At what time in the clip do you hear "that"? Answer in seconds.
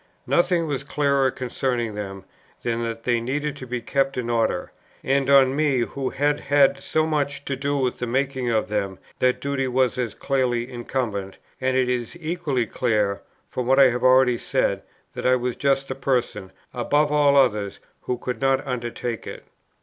2.81-3.03, 9.19-9.39, 15.13-15.27